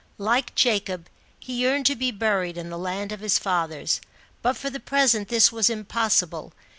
[0.17, 4.01] Like Jacob, he yearned to be buried in the land of his fathers,
[4.41, 6.53] but for the present this was impossible.